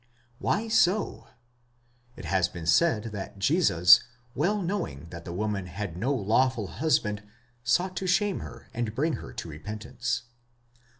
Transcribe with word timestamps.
Why 0.39 0.67
so? 0.67 1.27
It 2.15 2.25
has 2.25 2.49
been 2.49 2.65
said 2.65 3.03
that 3.13 3.37
Jesus, 3.37 3.99
well 4.33 4.59
knowing 4.59 5.05
that 5.11 5.25
the 5.25 5.31
woman 5.31 5.67
had 5.67 5.95
no 5.95 6.11
lawful 6.11 6.65
husband, 6.65 7.21
sought 7.63 7.95
to 7.97 8.07
shame 8.07 8.39
her, 8.39 8.67
and 8.73 8.95
bring 8.95 9.17
her 9.17 9.31
to 9.33 9.47
repentance. 9.47 10.23